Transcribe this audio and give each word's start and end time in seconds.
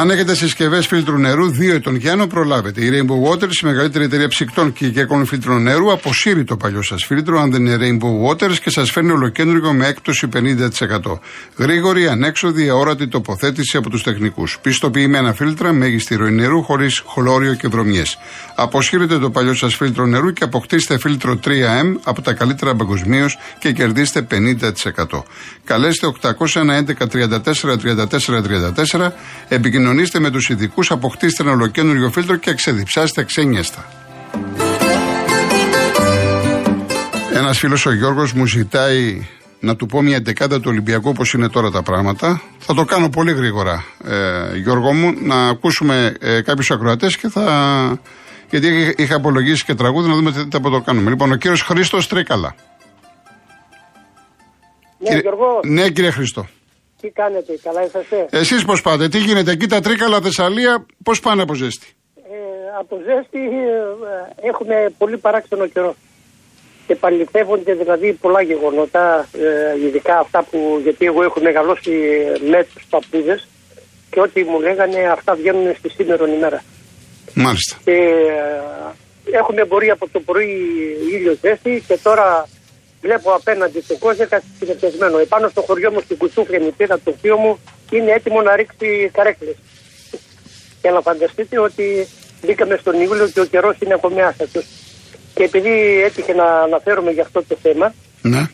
Αν 0.00 0.10
έχετε 0.10 0.34
συσκευές 0.34 0.86
φίλτρου 0.86 1.18
νερού 1.18 1.46
2 1.46 1.72
ετών 1.74 1.98
και 1.98 2.10
άνω, 2.10 2.26
προλάβετε. 2.26 2.84
Η 2.84 2.90
Rainbow 2.92 3.30
Waters, 3.30 3.62
η 3.62 3.66
μεγαλύτερη 3.66 4.04
εταιρεία 4.04 4.28
ψυκτών 4.28 4.72
και 4.72 4.86
οικιακών 4.86 5.26
φίλτρων 5.26 5.62
νερού, 5.62 5.92
αποσύρει 5.92 6.44
το 6.44 6.56
παλιό 6.56 6.82
σας 6.82 7.04
φίλτρο, 7.04 7.40
αν 7.40 7.50
δεν 7.50 7.66
είναι 7.66 7.76
Rainbow 7.80 8.28
Waters, 8.28 8.58
και 8.58 8.70
σας 8.70 8.90
φέρνει 8.90 9.10
ολοκέντρο 9.10 9.72
με 9.72 9.86
έκπτωση 9.86 10.26
50%. 10.26 11.20
Γρήγορη, 11.56 12.08
ανέξοδη, 12.08 12.68
αόρατη 12.68 13.08
τοποθέτηση 13.08 13.76
από 13.76 13.90
τους 13.90 14.02
τεχνικούς. 14.02 14.58
Πιστοποιημένα 14.62 15.32
φίλτρα, 15.32 15.72
μέγιστη 15.72 16.14
ροή 16.14 16.30
νερού, 16.30 16.62
χωρίς 16.62 17.02
χλώριο 17.06 17.54
και 17.54 17.68
βρωμιές. 17.68 18.18
Αποσύρετε 18.54 19.18
το 19.18 19.30
παλιό 19.30 19.54
σας 19.54 19.74
φίλτρο 19.74 20.06
νερού 20.06 20.32
και 20.32 20.44
αποκτήστε 20.44 20.98
φίλτρο 20.98 21.38
3M 21.44 21.98
από 22.04 22.22
τα 22.22 22.32
καλύτερα 22.32 22.74
παγκοσμίως 22.74 23.38
και 23.58 23.72
κερδίστε 23.72 24.26
50%. 24.30 25.24
Καλέστε 25.64 26.06
801 26.06 26.84
34 26.84 27.76
34 27.76 28.42
34, 28.42 29.12
Επικοινωνήστε 29.88 30.20
με 30.20 30.30
τους 30.30 30.48
ειδικούς, 30.48 30.90
αποκτήστε 30.90 31.42
ένα 31.42 31.52
ολοκένουργιο 31.52 32.10
φίλτρο 32.10 32.36
και 32.36 32.54
ξεδιψάστε 32.54 33.24
ξένιαστα. 33.24 33.84
Ένας 37.34 37.58
φίλος 37.58 37.86
ο 37.86 37.92
Γιώργος 37.92 38.32
μου 38.32 38.46
ζητάει 38.46 39.26
να 39.60 39.76
του 39.76 39.86
πω 39.86 40.02
μια 40.02 40.20
δεκάδα 40.20 40.56
του 40.56 40.66
Ολυμπιακού 40.66 41.08
όπως 41.08 41.32
είναι 41.32 41.48
τώρα 41.48 41.70
τα 41.70 41.82
πράγματα. 41.82 42.40
Θα 42.58 42.74
το 42.74 42.84
κάνω 42.84 43.08
πολύ 43.08 43.32
γρήγορα, 43.32 43.84
ε, 44.04 44.56
Γιώργο 44.56 44.92
μου, 44.92 45.14
να 45.22 45.48
ακούσουμε 45.48 46.16
ε, 46.20 46.40
κάποιους 46.40 46.70
ακροατές 46.70 47.16
και 47.16 47.28
θα. 47.28 47.98
Γιατί 48.50 48.94
είχα 48.96 49.16
απολογίσει 49.16 49.64
και 49.64 49.74
τραγούδι 49.74 50.08
να 50.08 50.14
δούμε 50.14 50.32
τι 50.32 50.38
θα 50.50 50.60
το 50.60 50.80
κάνουμε. 50.80 51.10
Λοιπόν, 51.10 51.32
ο 51.32 51.36
κύριος 51.36 51.62
Χρήστος 51.62 52.08
Τρίκαλα. 52.08 52.54
Ναι, 54.98 55.06
κύριε, 55.08 55.20
Γιώργο. 55.20 55.60
ναι, 55.64 55.90
κύριε 55.90 56.10
Χρήστο. 56.10 56.46
Τι 57.00 57.08
κάνετε, 57.10 57.58
καλά 57.62 57.84
είσαστε; 57.84 58.26
Εσείς 58.30 58.64
πώς 58.64 58.82
πάτε, 58.82 59.08
τι 59.08 59.18
γίνεται 59.18 59.50
εκεί 59.50 59.66
τα 59.66 59.80
Τρίκαλα 59.80 60.20
Θεσσαλία, 60.20 60.86
πώς 61.02 61.20
πάνε 61.20 61.42
από 61.42 61.54
ζέστη; 61.54 61.86
Ε, 62.16 62.78
από 62.78 62.96
ζέστη 62.96 63.38
ε, 63.38 64.48
έχουμε 64.48 64.92
πολύ 64.98 65.18
παράξενο 65.18 65.66
καιρό. 65.66 65.94
Και 66.86 66.94
παληθεύονται 66.94 67.74
δηλαδή 67.74 68.12
πολλά 68.12 68.42
γεγονότα, 68.42 69.28
ε, 69.32 69.86
ειδικά 69.86 70.18
αυτά 70.18 70.42
που, 70.50 70.80
γιατί 70.82 71.06
εγώ 71.06 71.22
έχω 71.22 71.40
μεγαλώσει 71.40 71.90
με 72.50 72.66
τους 72.74 72.84
παππούδες 72.90 73.48
και 74.10 74.20
ό,τι 74.20 74.44
μου 74.44 74.60
λέγανε 74.60 75.08
αυτά 75.12 75.34
βγαίνουν 75.34 75.74
στη 75.78 75.88
σήμερα 75.88 76.28
ημέρα. 76.28 76.62
Μάλιστα. 77.34 77.76
Και 77.84 77.92
ε, 77.92 79.36
έχουμε 79.38 79.64
μπορεί 79.64 79.90
από 79.90 80.08
το 80.08 80.20
πρωί 80.20 80.56
ήλιο 81.12 81.36
ζέστη 81.40 81.84
και 81.86 81.98
τώρα 82.02 82.48
Βλέπω 83.00 83.30
απέναντι 83.32 83.84
το 83.88 83.96
κόζεκα 83.96 84.42
συνεχισμένο. 84.58 85.18
Επάνω 85.18 85.48
στο 85.48 85.62
χωριό 85.62 85.90
μου 85.92 86.00
στην 86.00 86.16
Κουτσούφρια 86.16 86.60
μητέρα 86.60 86.98
το 86.98 87.14
θείο 87.20 87.36
μου 87.36 87.58
είναι 87.90 88.10
έτοιμο 88.10 88.42
να 88.42 88.56
ρίξει 88.56 89.10
καρέκλες. 89.12 89.56
Και 90.82 90.90
να 90.90 91.00
φανταστείτε 91.00 91.60
ότι 91.60 92.08
μπήκαμε 92.44 92.76
στον 92.76 93.00
Ιούλιο 93.00 93.28
και 93.28 93.40
ο 93.40 93.44
καιρός 93.44 93.76
είναι 93.80 93.94
ακόμη 93.94 94.22
άστατο. 94.22 94.60
Και 95.34 95.42
επειδή 95.42 96.02
έτυχε 96.02 96.32
να 96.32 96.44
αναφέρομαι 96.44 97.10
για 97.10 97.22
αυτό 97.22 97.42
το 97.48 97.56
θέμα, 97.62 97.94
ναι. 98.22 98.46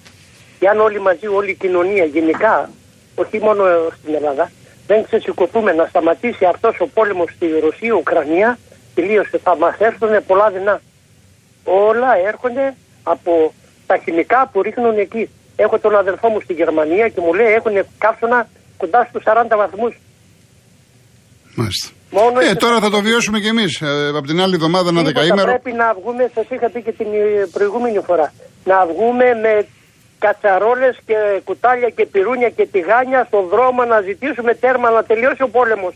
και 0.59 0.69
αν 0.69 0.81
όλοι 0.81 1.01
μαζί, 1.01 1.27
όλη 1.27 1.51
η 1.51 1.55
κοινωνία 1.55 2.05
γενικά, 2.05 2.71
όχι 3.15 3.39
μόνο 3.39 3.65
στην 3.99 4.15
Ελλάδα, 4.15 4.51
δεν 4.87 5.05
ξεσηκωθούμε 5.05 5.73
να 5.73 5.87
σταματήσει 5.87 6.45
αυτός 6.45 6.81
ο 6.81 6.87
πόλεμος 6.87 7.31
στη 7.31 7.47
Ρωσία-Ουκρανία, 7.61 8.59
τελείωσε. 8.95 9.39
Θα 9.43 9.57
μας 9.57 9.77
έρθουν 9.79 10.27
πολλά 10.27 10.51
δεινά. 10.51 10.81
Όλα 11.65 12.09
έρχονται 12.27 12.75
από 13.03 13.55
τα 13.87 13.97
χημικά 14.05 14.49
που 14.53 14.63
ρίχνουν 14.63 14.99
εκεί. 14.99 15.31
Έχω 15.57 15.79
τον 15.79 15.97
αδελφό 15.97 16.29
μου 16.29 16.41
στη 16.41 16.53
Γερμανία 16.53 17.09
και 17.09 17.21
μου 17.21 17.35
λέει 17.35 17.53
έχουν 17.53 17.73
καύσωνα 17.99 18.49
κοντά 18.77 19.07
στους 19.09 19.23
40 19.27 19.57
βαθμούς. 19.57 19.95
Μάλιστα. 21.55 21.89
Μόνο 22.11 22.41
ε, 22.41 22.55
τώρα 22.55 22.81
θα 22.81 22.91
το 22.91 23.01
βιώσουμε 23.01 23.39
κι 23.41 23.47
εμείς. 23.47 23.81
Ε, 23.81 24.09
από 24.19 24.27
την 24.27 24.41
άλλη 24.41 24.55
εβδομάδα 24.55 24.89
ένα 24.89 25.03
δεκαήμερο. 25.03 25.51
Πρέπει 25.51 25.73
να 25.73 25.95
βγούμε, 25.99 26.31
σας 26.35 26.47
είχα 26.51 26.71
πει 26.71 26.83
και 26.83 26.93
την 26.93 27.07
προηγούμενη 27.53 28.01
φορά, 28.09 28.33
να 28.65 28.87
βγούμε 28.87 29.27
με 29.45 29.67
κατσαρόλες 30.19 30.95
και 31.07 31.19
κουτάλια 31.45 31.91
και 31.97 32.07
πυρούνια 32.07 32.51
και 32.57 32.67
τηγάνια 32.67 33.25
στον 33.29 33.49
δρόμο 33.49 33.85
να 33.85 34.01
ζητήσουμε 34.01 34.55
τέρμα 34.55 34.91
να 34.91 35.03
τελειώσει 35.05 35.43
ο 35.43 35.49
πόλεμος. 35.49 35.95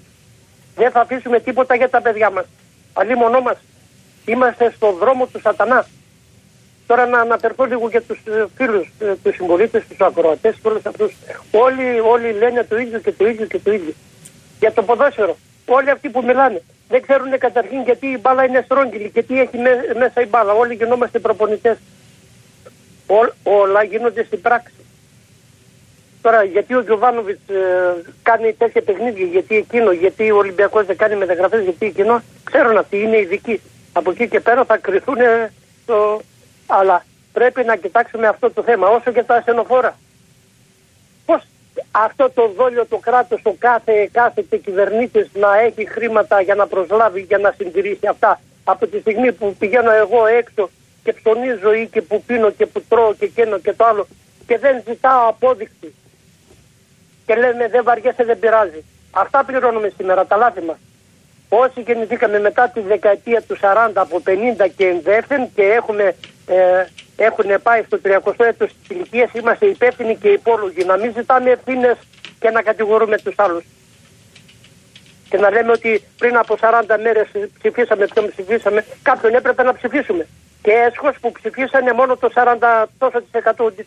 Δεν 0.77 0.91
θα 0.91 1.01
αφήσουμε 1.01 1.39
τίποτα 1.41 1.75
για 1.81 1.89
τα 1.89 2.01
παιδιά 2.03 2.31
μας. 2.31 2.47
Αλλή 2.93 3.15
μονό 3.17 3.41
μας. 3.41 3.59
Είμαστε 4.25 4.73
στον 4.77 4.95
δρόμο 5.03 5.27
του 5.27 5.41
σατανά. 5.41 5.87
Τώρα 6.89 7.07
να 7.07 7.21
αναφερθώ 7.21 7.65
λίγο 7.65 7.89
για 7.89 8.03
τους 8.03 8.19
ε, 8.27 8.47
φίλους, 8.57 8.89
ε, 8.99 9.15
τους 9.23 9.35
συμπολίτες, 9.35 9.87
τους 9.89 10.01
ακροατές 10.01 10.55
και 10.63 10.69
όλους 10.69 10.87
αυτούς. 10.87 11.13
Όλοι, 11.51 12.01
όλοι 12.01 12.33
λένε 12.33 12.65
το 12.65 12.79
ίδιο 12.79 12.99
και 12.99 13.13
το 13.13 13.29
ίδιο 13.29 13.47
και 13.47 13.59
το 13.59 13.73
ίδιο. 13.73 13.95
Για 14.61 14.73
το 14.73 14.83
ποδόσφαιρο. 14.83 15.37
Όλοι 15.67 15.91
αυτοί 15.91 16.09
που 16.09 16.23
μιλάνε 16.25 16.63
δεν 16.89 17.03
ξέρουν 17.03 17.39
καταρχήν 17.39 17.83
γιατί 17.83 18.07
η 18.07 18.19
μπάλα 18.21 18.45
είναι 18.45 18.63
στρόγγυλη 18.65 19.11
και 19.11 19.23
τι 19.23 19.41
έχει 19.41 19.57
μέσα 19.99 20.21
η 20.21 20.27
μπάλα. 20.27 20.53
Όλοι 20.53 20.75
γινόμαστε 20.75 21.19
προπονητές. 21.19 21.77
όλα 23.43 23.83
γίνονται 23.83 24.25
στην 24.25 24.41
πράξη. 24.41 24.75
Τώρα 26.23 26.43
γιατί 26.43 26.75
ο 26.75 26.81
Γιωβάνοβιτς 26.81 27.49
ε, 27.49 27.55
κάνει 28.23 28.53
τέτοια 28.53 28.83
παιχνίδια, 28.83 29.27
γιατί 29.27 29.57
εκείνο, 29.57 29.93
γιατί 29.93 30.31
ο 30.31 30.37
Ολυμπιακός 30.37 30.87
δεν 30.87 30.97
κάνει 30.97 31.17
μεταγραφές, 31.17 31.63
γιατί 31.65 31.87
εκείνο, 31.87 32.23
ξέρουν 32.45 32.77
αυτοί, 32.77 32.99
είναι 32.99 33.19
ειδικοί. 33.19 33.61
Από 33.93 34.11
εκεί 34.11 34.29
και 34.29 34.41
πέρα 34.41 34.65
θα 34.65 34.77
κρυθούν 34.77 35.17
στο, 35.83 36.21
αλλά 36.69 37.05
πρέπει 37.33 37.65
να 37.65 37.77
κοιτάξουμε 37.77 38.27
αυτό 38.27 38.51
το 38.51 38.63
θέμα, 38.63 38.89
όσο 38.89 39.13
και 39.13 39.23
τα 39.23 39.35
ασθενοφόρα. 39.35 39.99
Πώς 41.27 41.43
αυτό 41.91 42.31
το 42.31 42.53
δόλιο 42.57 42.87
το 42.87 42.97
κράτος, 42.97 43.43
το 43.43 43.55
κάθε, 43.59 44.09
κάθε 44.13 44.45
κυβερνήτης 44.65 45.29
να 45.35 45.59
έχει 45.59 45.89
χρήματα 45.89 46.41
για 46.41 46.55
να 46.55 46.67
προσλάβει, 46.67 47.21
για 47.21 47.39
να 47.39 47.55
συντηρήσει 47.57 48.07
αυτά. 48.07 48.41
Από 48.65 48.87
τη 48.87 48.99
στιγμή 48.99 49.33
που 49.33 49.57
πηγαίνω 49.59 49.91
εγώ 49.91 50.27
έξω 50.27 50.71
και 51.05 51.13
ψωνίζω 51.13 51.73
ή 51.73 51.89
και 51.93 52.03
που 52.03 52.23
πίνω 52.23 52.51
και 52.51 52.67
που 52.67 52.83
τρώω 52.89 53.15
και 53.15 53.25
εκείνο 53.25 53.59
και 53.59 53.73
το 53.73 53.85
άλλο 53.85 54.07
και 54.47 54.59
δεν 54.59 54.83
ζητάω 54.87 55.29
απόδειξη. 55.29 55.95
Και 57.27 57.35
λέμε 57.35 57.69
δεν 57.69 57.85
βαριέσαι, 57.85 58.25
δεν 58.25 58.39
πειράζει. 58.39 58.85
Αυτά 59.11 59.45
πληρώνουμε 59.45 59.93
σήμερα, 59.97 60.27
τα 60.27 60.37
λάθη 60.37 60.61
μας. 60.61 60.77
Όσοι 61.49 61.81
γεννηθήκαμε 61.81 62.41
μετά 62.41 62.69
τη 62.69 62.81
δεκαετία 62.81 63.43
του 63.43 63.57
40 63.61 63.91
από 63.95 64.23
50 64.27 64.69
και 64.77 64.87
ενδέφεν 64.87 65.49
και 65.55 65.63
έχουμε, 65.63 66.15
ε, 66.47 66.85
έχουν 67.17 67.63
πάει 67.63 67.83
στο 67.83 67.99
300 67.99 68.45
έτος 68.45 68.69
της 68.69 68.97
ηλικίας 68.97 69.31
είμαστε 69.33 69.67
υπεύθυνοι 69.67 70.17
και 70.17 70.29
υπόλογοι. 70.29 70.85
Να 70.85 70.97
μην 70.97 71.13
ζητάμε 71.17 71.51
ευθύνες 71.51 71.97
και 72.41 72.51
να 72.51 72.63
κατηγορούμε 72.63 73.17
τους 73.19 73.35
άλλους. 73.37 73.65
Και 75.29 75.39
να 75.39 75.51
λέμε 75.51 75.73
ότι 75.73 76.03
πριν 76.19 76.37
από 76.37 76.57
40 76.61 76.99
μέρες 77.03 77.29
ψηφίσαμε, 77.59 78.07
ποιον 78.07 78.31
ψηφίσαμε, 78.31 78.85
κάποιον 79.03 79.35
έπρεπε 79.35 79.63
να 79.63 79.75
ψηφίσουμε. 79.75 80.27
Και 80.63 80.71
έσχος 80.71 81.17
που 81.21 81.33
ψηφίσανε 81.33 81.93
μόνο 81.93 82.17
το 82.17 82.29
40% 82.35 82.87
τόσο 82.99 83.23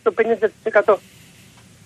το 0.02 0.14
50%. 0.16 0.98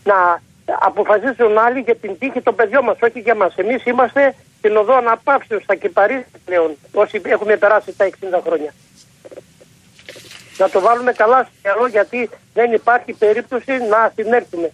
Να 0.05 0.40
αποφασίζουν 0.81 1.58
άλλοι 1.58 1.81
για 1.81 1.96
την 1.96 2.19
τύχη 2.19 2.40
των 2.40 2.55
παιδιών 2.55 2.84
μας, 2.84 2.96
όχι 3.00 3.20
για 3.20 3.34
μας. 3.34 3.55
Εμείς 3.56 3.84
είμαστε 3.84 4.34
στην 4.67 4.79
οδό 4.79 4.97
αναπαύσεως 4.97 5.63
στα 5.63 5.75
Κυπαρίσια 5.75 6.39
πλέον, 6.45 6.77
όσοι 6.93 7.21
έχουμε 7.25 7.57
περάσει 7.57 7.93
τα 7.97 8.09
60 8.09 8.41
χρόνια. 8.47 8.75
Να 10.59 10.69
το 10.71 10.81
βάλουμε 10.81 11.13
καλά 11.13 11.43
στο 11.43 11.53
μυαλό 11.65 11.87
γιατί 11.87 12.31
δεν 12.55 12.73
υπάρχει 12.73 13.13
περίπτωση 13.13 13.73
να 13.73 14.13
συνέρθουμε. 14.15 14.73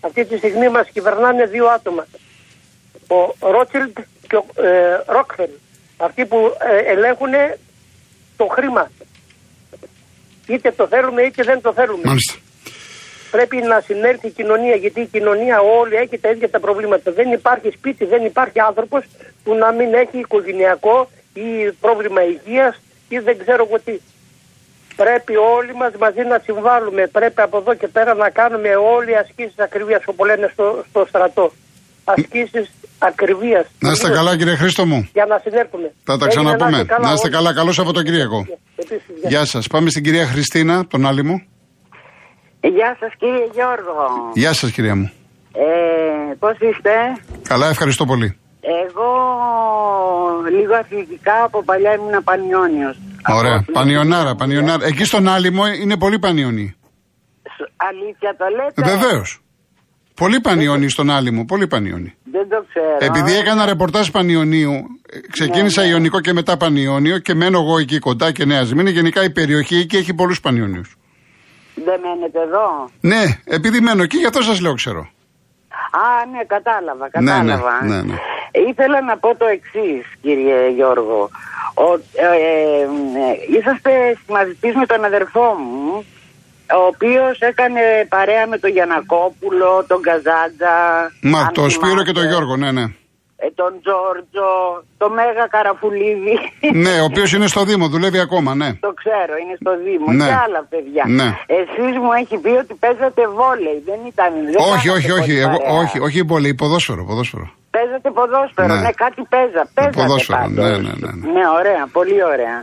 Αυτή 0.00 0.24
τη 0.24 0.36
στιγμή 0.36 0.68
μας 0.68 0.88
κυβερνάνε 0.92 1.44
δύο 1.46 1.66
άτομα. 1.66 2.06
Ο 3.08 3.50
Ρότσιλντ 3.50 3.98
και 4.28 4.36
ο 4.36 4.44
ε, 4.62 5.02
Ρόκφελ. 5.06 5.50
Αυτοί 5.96 6.26
που 6.26 6.36
ε, 6.58 6.92
ελέγχουν 6.92 7.32
το 8.36 8.46
χρήμα. 8.46 8.90
Είτε 10.46 10.72
το 10.72 10.86
θέλουμε 10.86 11.22
είτε 11.22 11.42
δεν 11.42 11.60
το 11.60 11.72
θέλουμε. 11.72 12.02
Μάλιστα 12.04 12.34
πρέπει 13.30 13.56
να 13.72 13.80
συνέλθει 13.80 14.26
η 14.26 14.30
κοινωνία, 14.30 14.74
γιατί 14.74 15.00
η 15.00 15.06
κοινωνία 15.06 15.56
όλη 15.78 15.94
έχει 15.94 16.18
τα 16.18 16.28
ίδια 16.30 16.50
τα 16.50 16.60
προβλήματα. 16.60 17.12
Δεν 17.12 17.32
υπάρχει 17.32 17.70
σπίτι, 17.78 18.04
δεν 18.04 18.24
υπάρχει 18.24 18.60
άνθρωπος 18.60 19.02
που 19.44 19.54
να 19.54 19.72
μην 19.72 19.94
έχει 19.94 20.18
οικογενειακό 20.18 21.10
ή 21.34 21.48
πρόβλημα 21.80 22.20
υγείας 22.24 22.74
ή 23.08 23.18
δεν 23.18 23.38
ξέρω 23.38 23.66
εγώ 23.68 23.78
τι. 23.84 23.94
Πρέπει 24.96 25.36
όλοι 25.36 25.74
μας 25.74 25.92
μαζί 25.98 26.22
να 26.32 26.38
συμβάλλουμε. 26.44 27.06
Πρέπει 27.06 27.40
από 27.40 27.56
εδώ 27.58 27.74
και 27.74 27.88
πέρα 27.88 28.14
να 28.14 28.30
κάνουμε 28.30 28.68
όλοι 28.96 29.16
ασκήσεις 29.16 29.58
ακριβίας 29.58 30.02
όπως 30.06 30.26
λένε 30.26 30.50
στο, 30.52 30.84
στο 30.88 31.04
στρατό. 31.08 31.52
ασκήσεις 32.04 32.70
ακριβίας. 32.98 33.66
Να 33.78 33.90
είστε 33.90 34.08
καλά, 34.10 34.36
κύριε 34.36 34.54
Χρήστο 34.54 34.86
μου. 34.86 35.08
Για 35.12 35.26
να 35.26 35.38
συνέρχομαι. 35.44 35.92
Θα 36.04 36.16
τα 36.18 36.26
Έγινε, 36.26 36.28
ξαναπούμε. 36.28 36.70
είστε 36.70 36.84
καλά, 36.94 37.06
Να 37.06 37.12
είστε 37.12 37.26
όλοι. 37.26 37.36
καλά, 37.36 37.54
καλό 37.54 37.72
Σαββατοκύριακο. 37.72 38.46
Επίσης, 38.76 39.02
γεια. 39.20 39.28
Γεια 39.28 39.44
σας. 39.44 39.66
Πάμε 39.66 39.90
στην 39.90 40.02
κυρία 40.02 40.26
Χριστίνα, 40.26 40.86
τον 40.86 41.06
άλλη 41.06 41.22
μου. 41.24 41.42
Γεια 42.60 42.96
σας 43.00 43.12
κύριε 43.18 43.46
Γιώργο. 43.52 44.30
Γεια 44.34 44.52
σας, 44.52 44.70
κυρία 44.70 44.94
μου. 44.96 45.10
Ε, 45.52 46.34
πώς 46.38 46.52
είστε; 46.60 46.90
Καλά, 47.42 47.68
ευχαριστώ 47.68 48.04
πολύ. 48.04 48.38
Εγώ 48.60 49.10
λίγο 50.58 50.74
αθλητικά 50.74 51.42
από 51.44 51.62
παλιά 51.64 51.94
ήμουν 51.94 52.24
πανιόνιος. 52.24 52.96
Ωραία. 53.28 53.56
Από- 53.56 53.72
Πανιονάρα, 53.72 54.34
πανιονάρα. 54.34 54.86
Εκεί 54.86 55.04
στον 55.04 55.28
Άλυμο 55.28 55.66
είναι 55.66 55.96
πολύ 55.96 56.18
πανιόνι. 56.18 56.74
Σ- 57.42 57.70
Αλήθεια 57.76 58.36
το 58.38 58.44
λέτε; 58.56 58.96
Βεβαίως. 58.96 59.40
Πολύ 60.14 60.40
πανιόνι 60.40 60.88
στον 60.88 61.10
Άλυμο, 61.10 61.44
πολύ 61.44 61.66
πανιόνι. 61.66 62.14
Δεν 62.32 62.48
το 62.48 62.64
ξέρω. 62.68 62.96
Επειδή 63.16 63.36
έκανα 63.36 63.64
ρεπορτάζ 63.66 64.08
Πανιωνίου, 64.08 64.72
ε, 64.72 65.18
ξεκίνησα 65.32 65.80
Ναι, 65.80 65.86
ναι. 65.86 65.92
Ιωνικό 65.92 66.20
και 66.20 66.32
μετά 66.32 66.56
Πανιόνιο 66.56 67.18
και 67.18 67.34
μένω 67.34 67.58
εγώ 67.60 67.78
εκεί 67.78 67.98
κοντά 67.98 68.32
και 68.32 68.44
Νέα 68.44 68.64
Σμήνη. 68.64 68.90
Γενικά 68.90 69.24
η 69.24 69.30
περιοχή 69.30 69.76
εκεί 69.76 69.96
έχει 69.96 70.14
πολλούς 70.14 70.40
Πανιόνιους. 70.40 70.96
Δεν 71.84 72.00
μένετε 72.04 72.40
εδώ; 72.40 72.90
Ναι, 73.00 73.22
επειδή 73.44 73.80
μένω 73.80 74.02
εκεί, 74.02 74.16
γι' 74.16 74.26
αυτό 74.26 74.42
σας 74.42 74.60
λέω 74.60 74.74
ξέρω. 74.74 75.00
Α, 75.92 76.26
ναι, 76.32 76.44
κατάλαβα, 76.44 77.08
Ναι, 77.12 77.20
ναι, 77.20 77.30
κατάλαβα. 77.30 77.84
ναι, 77.84 78.02
ναι. 78.02 78.14
Ήθελα 78.70 79.00
να 79.02 79.16
πω 79.18 79.36
το 79.36 79.46
εξής, 79.46 80.04
κύριε 80.22 80.68
Γιώργο. 80.70 81.30
Ο, 81.74 81.92
ε, 81.94 82.26
ε, 82.26 82.80
ε, 82.82 83.56
είσαστε 83.58 83.90
συμμαθητής 84.26 84.74
με 84.74 84.86
τον 84.86 85.04
αδερφό 85.04 85.54
μου, 85.54 86.04
ο 86.78 86.86
οποίος 86.86 87.38
έκανε 87.40 87.80
παρέα 88.08 88.46
με 88.46 88.58
τον 88.58 88.70
Γιανακόπουλο, 88.70 89.84
τον 89.88 90.02
Καζάντζα. 90.02 90.74
Μα 91.22 91.40
αν 91.40 91.52
το 91.52 91.68
Σπύρο 91.68 91.88
και 91.88 91.94
θυμάστε, 91.94 92.12
τον 92.12 92.26
Γιώργο, 92.28 92.56
ναι, 92.56 92.72
ναι. 92.72 92.84
Ε, 93.44 93.46
τον 93.60 93.72
Τζόρτζο, 93.82 94.50
το 95.00 95.06
Μέγα 95.16 95.46
Καραφουλίδη. 95.54 96.34
ναι, 96.84 96.94
ο 97.00 97.04
οποίος 97.10 97.32
είναι 97.34 97.46
στο 97.54 97.62
Δήμο, 97.68 97.86
δουλεύει 97.94 98.20
ακόμα, 98.26 98.50
ναι. 98.60 98.68
Το 98.86 98.92
ξέρω, 99.00 99.34
είναι 99.42 99.54
στο 99.62 99.72
Δήμο. 99.84 100.08
Ναι. 100.12 100.26
Και 100.28 100.36
άλλα 100.44 100.60
παιδιά. 100.72 101.04
Ναι. 101.20 101.28
Εσείς 101.60 101.94
μου 102.02 102.12
έχει 102.20 102.36
πει 102.44 102.52
ότι 102.64 102.74
παίζατε 102.82 103.22
βόλεϊ. 103.38 103.78
Δεν 103.88 104.00
ήταν. 104.12 104.30
Δεν 104.52 104.54
όχι, 104.72 104.86
κάνατε 104.86 104.90
όχι, 104.96 105.10
όχι, 105.18 105.32
πολύ 105.34 105.40
εγώ, 105.46 105.58
παρέα. 105.58 105.78
όχι, 105.82 105.96
όχι 106.06 106.20
πολύ, 106.32 106.50
ποδόσφαιρο, 106.60 107.02
ποδόσφαιρο. 107.10 107.46
Παίζατε 107.76 108.08
ποδόσφαιρο. 108.18 108.66
Ναι. 108.74 108.80
Ναι, 108.86 108.92
κάτι 109.04 109.22
παίζα. 109.32 109.62
Παίζατε 109.74 109.96
ποδόσφαιρο, 110.00 110.38
πάντως. 110.38 110.64
ναι, 110.64 110.70
ναι, 110.70 110.92
ναι, 111.02 111.10
ναι. 111.18 111.30
Ναι, 111.36 111.44
ωραία, 111.58 111.82
πολύ 111.96 112.18
ωραία. 112.34 112.56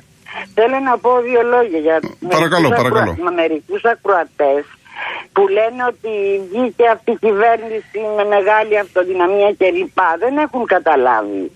Θέλω 0.58 0.78
να 0.90 0.94
πω 1.04 1.12
δύο 1.30 1.42
λόγια 1.54 1.80
για 1.88 1.96
Παρακαλώ, 2.36 2.68
μερικούς 2.70 2.82
παρακαλώ. 2.84 3.12
ακροα- 3.12 3.26
με 3.28 3.32
μερικούς 3.42 3.82
ακροατές 3.94 4.64
που 5.34 5.48
λένε 5.48 5.84
ότι 5.88 6.42
βγήκε 6.52 6.88
αυτή 6.88 7.12
η 7.12 7.18
κυβέρνηση 7.18 8.00
με 8.16 8.26
μεγάλη 8.26 8.80
αυτοδυναμία 8.80 9.54
κλπ. 9.58 10.00
Δεν 10.20 10.38
έχουν 10.38 10.66
καταλάβει 10.66 11.52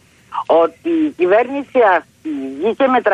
ότι 0.45 0.89
η 0.89 1.13
κυβέρνηση 1.17 1.79
αυτή 1.97 2.29
βγήκε 2.59 2.87
με 2.87 3.01
360.000 3.03 3.11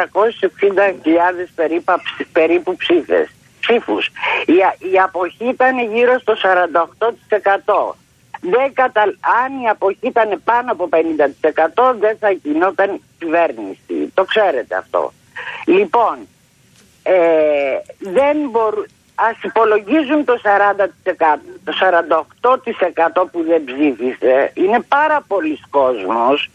περίπου, 1.55 1.93
περίπου 2.31 2.75
ψήφες, 2.75 3.27
ψήφους. 3.59 4.09
Η, 4.45 4.63
α- 4.63 4.91
η 4.91 4.99
αποχή 4.99 5.45
ήταν 5.45 5.93
γύρω 5.93 6.19
στο 6.19 6.33
48%. 6.33 7.95
Δεν 8.41 8.73
κατα... 8.73 9.01
Αν 9.43 9.61
η 9.63 9.69
αποχή 9.69 9.97
ήταν 10.01 10.41
πάνω 10.43 10.71
από 10.71 10.89
50% 10.91 11.95
δεν 11.99 12.17
θα 12.19 12.31
γινόταν 12.31 13.01
κυβέρνηση. 13.19 14.11
Το 14.13 14.23
ξέρετε 14.23 14.75
αυτό. 14.75 15.13
Λοιπόν, 15.65 16.17
ε, 17.03 17.13
δεν 17.99 18.37
μπορούν... 18.51 18.85
Ας 19.19 19.37
υπολογίζουν 19.43 20.25
το 20.25 20.33
40%, 20.43 21.39
το 21.63 21.71
48% 21.79 23.27
που 23.31 23.43
δεν 23.49 23.63
ψήφισε. 23.63 24.51
Είναι 24.53 24.79
πάρα 24.87 25.23
πολλοί 25.27 25.59
κόσμος 25.69 26.49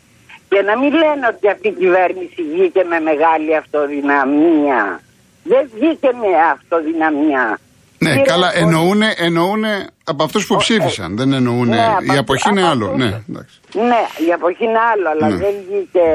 και 0.48 0.62
να 0.62 0.78
μην 0.78 0.92
λένε 0.92 1.26
ότι 1.36 1.48
αυτή 1.48 1.68
η 1.68 1.72
κυβέρνηση 1.72 2.42
βγήκε 2.52 2.84
με 2.84 3.00
μεγάλη 3.00 3.56
αυτοδυναμία. 3.56 5.00
Δεν 5.44 5.70
βγήκε 5.74 6.10
με 6.20 6.28
αυτοδυναμία. 6.52 7.58
Ναι, 7.98 8.10
Πήρε 8.12 8.22
καλά, 8.22 8.50
πολύ- 8.52 8.62
εννοούνε, 8.64 9.14
εννοούνε 9.16 9.86
από 10.04 10.22
αυτούς 10.24 10.46
που 10.46 10.56
ψήφισαν. 10.56 11.16
Δεν 11.16 11.32
εννοούνε. 11.32 11.76
Ναι, 11.76 11.86
από 11.86 12.14
η 12.14 12.16
αποχή 12.16 12.48
είναι 12.50 12.60
από 12.62 12.70
άλλο. 12.70 12.84
αυτούς. 12.86 12.98
Ναι, 13.00 13.22
εντάξει. 13.28 13.60
Ναι, 13.72 14.26
η 14.28 14.32
αποχή 14.32 14.64
είναι 14.64 14.78
άλλο, 14.92 15.08
αλλά 15.08 15.28
Ναι. 15.28 15.36
δεν 15.36 15.54
βγήκε 15.68 16.06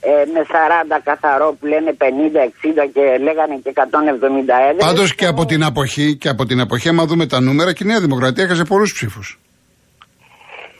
ε, 0.00 0.10
με 0.34 0.40
40 0.94 1.00
καθαρό 1.04 1.56
που 1.60 1.66
λένε 1.66 1.96
50-60 1.98 2.04
και 2.94 3.00
λέγανε 3.22 3.54
και 3.62 3.72
171. 3.74 4.78
Πάντως 4.78 5.14
και 5.14 5.26
από 5.26 5.44
την 5.44 5.64
αποχή, 5.64 6.16
και 6.16 6.28
από 6.28 6.44
την 6.46 6.60
αποχή, 6.60 6.88
άμα 6.88 7.04
δούμε 7.06 7.26
τα 7.26 7.40
νούμερα, 7.40 7.72
και 7.72 7.84
η 7.84 7.86
Νέα 7.86 8.00
Δημοκρατία 8.00 8.44
έχασε 8.44 8.64
πολλούς 8.64 8.92
ψήφους. 8.92 9.38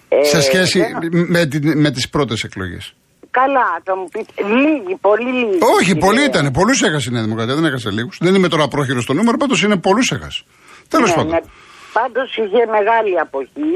Ε, 0.08 0.24
σε 0.24 0.40
σχέση 0.42 0.78
δεν- 0.80 1.26
με, 1.28 1.46
την- 1.46 1.80
με 1.80 1.90
τις 1.90 2.08
πρώτες 2.08 2.42
εκλογές. 2.42 2.94
Καλά, 3.30 3.80
θα 3.84 3.96
μου 3.96 4.08
πείτε. 4.12 4.32
Λίγοι, 4.54 4.96
πολύ 5.00 5.30
λίγοι. 5.32 5.58
Όχι, 5.76 5.84
κύριε. 5.84 6.00
πολλοί 6.00 6.24
ήταν. 6.24 6.50
Πολλούς 6.52 6.82
έχασε 6.82 7.08
η 7.10 7.12
Νέα 7.12 7.22
Δημοκρατία, 7.22 7.54
δεν 7.54 7.64
έχασε 7.64 7.90
λίγους. 7.90 8.18
Δεν 8.20 8.34
είμαι 8.34 8.48
τώρα 8.48 8.68
πρόχειρος 8.68 9.02
στο 9.02 9.12
νούμερο, 9.12 9.36
πάντως 9.36 9.62
είναι 9.62 9.76
πολλούς 9.76 10.10
έχασε. 10.10 10.42
Τέλος 10.88 11.08
Ναι, 11.08 11.14
πάντων. 11.14 11.30
ναι. 11.32 11.38
Πάντως 11.92 12.36
είχε 12.36 12.62
μεγάλη 12.76 13.18
αποχή. 13.20 13.70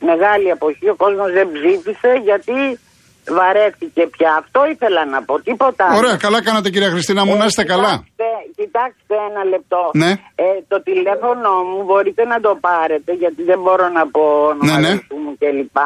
Μεγάλη 0.00 0.50
αποχή. 0.50 0.88
Ο 0.88 0.94
κόσμος 0.94 1.32
δεν 1.32 1.48
ψήφισε 1.52 2.10
γιατί 2.24 2.78
βαρέθηκε 3.38 4.02
πια. 4.14 4.30
Αυτό 4.42 4.60
ήθελα 4.74 5.02
να 5.14 5.18
πω. 5.26 5.34
Τίποτα. 5.48 5.84
άλλο. 5.86 5.96
Ωραία, 6.00 6.16
καλά 6.24 6.38
κάνατε 6.46 6.68
κυρία 6.74 6.90
Χριστίνα 6.94 7.22
μου, 7.26 7.36
να 7.36 7.44
είστε 7.44 7.64
καλά. 7.72 7.92
Κοιτάξτε, 7.92 8.28
κοιτάξτε 8.58 9.14
ένα 9.30 9.42
λεπτό. 9.52 9.82
Ναι. 10.02 10.10
Ε, 10.44 10.46
το 10.72 10.76
τηλέφωνο 10.88 11.50
μου 11.70 11.80
μπορείτε 11.88 12.22
να 12.32 12.38
το 12.46 12.52
πάρετε 12.66 13.12
γιατί 13.22 13.42
δεν 13.50 13.58
μπορώ 13.64 13.86
να 13.98 14.02
πω 14.14 14.22
όνομα 14.52 14.78
Ναι, 14.80 14.88
ναι. 14.88 14.92
του 15.08 15.16
μου 15.24 15.32
κλπ. 15.40 15.78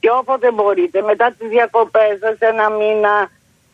Και 0.00 0.08
όποτε 0.20 0.48
μπορείτε 0.56 0.98
μετά 1.10 1.26
τις 1.38 1.48
διακοπές 1.56 2.12
σας 2.22 2.36
ένα 2.50 2.66
μήνα 2.80 3.14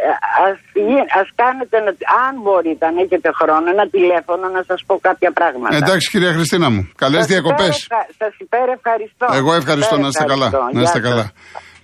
ε, 0.03 0.09
ας, 0.47 0.57
γι- 0.89 1.07
ας 1.21 1.29
κάνετε, 1.43 1.75
ένα- 1.83 1.97
αν 2.27 2.33
μπορείτε, 2.45 2.83
αν 2.91 2.97
έχετε 3.05 3.29
χρόνο, 3.41 3.67
ένα 3.77 3.87
τηλέφωνο 3.97 4.45
να 4.57 4.63
σας 4.69 4.81
πω 4.87 4.95
κάποια 5.09 5.31
πράγματα. 5.39 5.77
Εντάξει 5.77 6.11
κυρία 6.13 6.33
Χριστίνα 6.37 6.69
μου, 6.71 6.81
καλές 7.03 7.19
Σας 7.23 7.27
διακοπές. 7.33 7.73
υπέρ- 7.85 8.11
Σας 8.21 8.33
υπερευχαριστώ. 8.45 9.27
Εγώ 9.41 9.51
ευχαριστώ 9.61 9.95
να 9.97 10.07
είστε 10.07 10.25
καλά. 10.33 10.47
Υπερευχαριστώ. 10.47 10.79
Να 10.79 10.83
είστε 10.85 10.99
Γεια 11.01 11.09
σας. 11.09 11.11
καλά. 11.11 11.27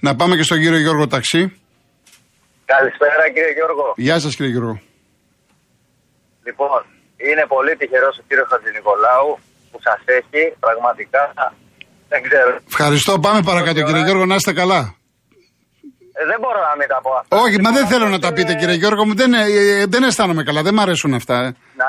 Να 0.00 0.16
πάμε 0.16 0.36
και 0.36 0.42
στον 0.42 0.58
κύριο 0.58 0.78
Γιώργο 0.78 1.06
Ταξί. 1.06 1.60
Καλησπέρα 2.64 3.24
κύριε 3.34 3.52
Γιώργο. 3.58 3.92
Γεια 3.96 4.18
σας 4.20 4.34
κύριε 4.36 4.50
Γιώργο. 4.50 4.80
Λοιπόν, 6.46 6.80
είναι 7.30 7.44
πολύ 7.48 7.76
τυχερός 7.76 8.18
ο 8.18 8.22
κύριος 8.28 8.46
Χατζηνικολάου 8.50 9.38
που 9.70 9.78
σας 9.86 10.00
έχει 10.18 10.56
πραγματικά. 10.60 11.22
Δεν 12.08 12.22
ξέρω. 12.26 12.58
Ευχαριστώ, 12.68 13.18
πάμε 13.18 13.42
παρακάτω 13.42 13.82
κύριε 13.82 14.02
Γιώργο, 14.02 14.24
να 14.26 14.34
είστε 14.34 14.52
καλά. 14.52 14.80
Ε, 16.18 16.24
δεν 16.30 16.38
μπορώ 16.40 16.60
να 16.70 16.74
μην 16.78 16.88
τα 16.88 16.98
πω 17.02 17.10
αυτά. 17.20 17.36
Όχι, 17.36 17.60
μα 17.60 17.70
δεν 17.72 17.86
θέλω 17.86 18.06
να 18.08 18.18
τα 18.18 18.32
πείτε 18.32 18.54
κύριε 18.54 18.74
Γιώργο 18.74 19.06
μου, 19.06 19.14
δεν, 19.14 19.34
ε, 19.34 19.42
ε, 19.42 19.86
δεν 19.86 20.02
αισθάνομαι 20.02 20.42
καλά, 20.42 20.62
δεν 20.62 20.74
μ' 20.74 20.80
αρέσουν 20.80 21.14
αυτά. 21.14 21.34
ε. 21.34 21.48
Να, 21.80 21.88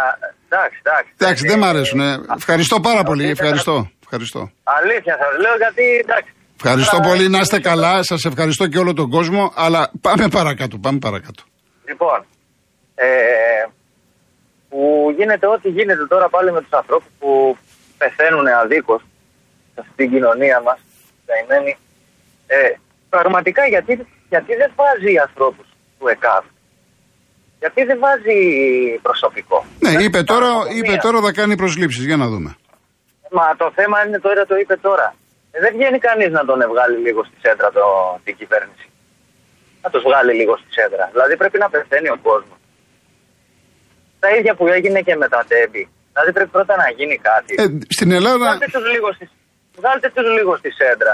εντάξει, 0.49 0.77
εντάξει. 0.83 1.11
Εντάξει, 1.17 1.47
δεν 1.47 1.57
μ' 1.59 1.63
αρέσουν. 1.63 1.99
ε. 1.99 2.19
Ευχαριστώ 2.37 2.79
πάρα 2.79 3.03
πολύ, 3.03 3.23
Είτε 3.23 3.31
ευχαριστώ. 3.31 3.91
ευχαριστώ. 4.03 4.51
Αλήθεια 4.63 5.17
σας 5.21 5.31
λέω 5.43 5.55
γιατί 5.63 5.83
εντάξει. 6.03 6.31
Ευχαριστώ 6.63 6.97
Τώρα, 6.97 7.09
πολύ, 7.09 7.29
να 7.29 7.39
είστε 7.39 7.59
καλά, 7.59 8.03
σας 8.03 8.25
ευχαριστώ 8.25 8.67
και 8.67 8.77
όλο 8.77 8.93
τον 8.93 9.09
κόσμο, 9.09 9.51
αλλά 9.55 9.91
πάμε 10.01 10.27
παρακάτω, 10.27 10.77
πάμε 10.77 10.99
παρακάτω. 10.99 11.43
Λοιπόν, 11.89 12.25
ε, 12.95 13.07
που 14.69 15.13
γίνεται 15.17 15.47
ό,τι 15.47 15.69
γίνεται 15.69 16.05
τώρα 16.07 16.29
πάλι 16.29 16.51
με 16.51 16.61
τους 16.61 16.71
ανθρώπους 16.71 17.09
που 17.19 17.57
πεθαίνουν 17.97 18.47
αδίκως 18.47 19.01
σε 19.73 19.79
αυτή 19.79 19.93
την 19.95 20.09
κοινωνία 20.11 20.61
μας, 20.65 20.79
καημένη. 21.25 21.77
Ε, 22.47 22.57
πραγματικά 23.09 23.67
γιατί, 23.67 24.07
γιατί 24.29 24.51
δεν 24.61 24.71
βάζει 24.75 25.17
ανθρώπους 25.27 25.65
του 25.99 26.07
ΕΚΑΒ; 26.07 26.43
Γιατί 27.59 27.83
δεν 27.83 27.97
βάζει 28.05 28.37
προσωπικό; 29.01 29.65
Ναι, 29.79 29.89
Δεν 29.89 29.99
είπε 29.99 30.05
υπάρχει 30.05 30.23
τώρα, 30.33 30.49
αστυνομία. 30.51 30.93
είπε 30.93 31.01
τώρα 31.05 31.19
θα 31.21 31.31
κάνει 31.31 31.55
προσλήψεις, 31.55 32.03
για 32.05 32.17
να 32.17 32.27
δούμε. 32.27 32.55
Μα 33.31 33.55
το 33.57 33.71
θέμα 33.75 33.97
είναι 34.07 34.19
τώρα, 34.19 34.45
το 34.45 34.55
είπε 34.55 34.75
τώρα. 34.87 35.07
Ε, 35.57 35.59
δεν 35.63 35.71
βγαίνει 35.77 35.99
κανείς 36.07 36.29
να 36.37 36.43
τον 36.49 36.59
βγάλει 36.73 36.97
λίγο 37.07 37.21
στη 37.29 37.37
σέντρα 37.43 37.69
το, 37.77 37.83
την 38.25 38.35
κυβέρνηση. 38.39 38.87
Να 39.83 39.89
τους 39.93 40.01
βγάλει 40.07 40.33
λίγο 40.39 40.53
στη 40.61 40.69
σέντρα. 40.77 41.05
Δηλαδή 41.13 41.33
πρέπει 41.41 41.57
να 41.63 41.69
πεθαίνει 41.73 42.09
ο 42.15 42.19
κόσμος. 42.27 42.57
Τα 44.23 44.29
ίδια 44.37 44.53
που 44.57 44.65
έγινε 44.67 44.99
και 45.07 45.15
με 45.21 45.27
τα 45.33 45.41
τέμπη. 45.51 45.83
Δηλαδή 46.13 46.31
πρέπει 46.37 46.51
πρώτα 46.57 46.73
να 46.83 46.87
γίνει 46.97 47.17
κάτι. 47.29 47.51
Ε, 47.63 47.65
στην 47.97 48.09
Ελλάδα, 48.11 48.45
Βγάλτε 48.49 48.69
τους 48.75 48.85
λίγο, 48.95 49.07
στη- 49.17 49.29
βγάλτε 49.79 50.07
τους 50.15 50.27
λίγο 50.37 50.51
στη 50.61 50.69
σέντρα. 50.79 51.13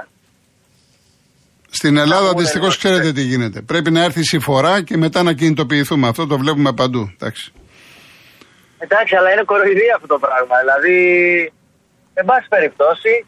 στην 1.80 1.98
Ελλάδα 1.98 2.28
μου 2.34 2.40
δυστυχώς 2.40 2.74
λένε, 2.84 2.98
ξέρετε 2.98 3.12
τι 3.18 3.22
γίνεται. 3.32 3.62
Πρέπει 3.62 3.92
να 3.92 4.04
έρθει 4.04 4.20
η 4.20 4.24
συμφορά 4.34 4.82
και 4.84 4.98
μετά 4.98 5.24
να 5.24 5.34
κινητοποιηθούμε. 5.34 6.08
Αυτό 6.08 6.28
το 6.28 6.38
βλέπουμε 6.38 6.74
παντού. 6.74 7.02
Εντάξει. 7.14 7.52
Εντάξει, 8.86 9.16
αλλά 9.16 9.30
είναι 9.32 9.44
κοροϊδία 9.44 9.94
αυτό 9.96 10.08
το 10.08 10.20
πράγμα. 10.26 10.56
Δηλαδή, 10.64 10.98
εν 12.14 12.26
πάση 12.26 12.48
περιπτώσει, 12.50 13.26